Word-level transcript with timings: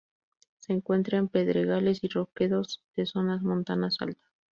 Se 0.57 0.73
encuentra 0.73 1.19
en 1.19 1.27
pedregales 1.27 2.03
y 2.03 2.07
roquedos 2.07 2.81
de 2.95 3.05
zonas 3.05 3.43
montanas 3.43 3.97
alta. 3.99 4.25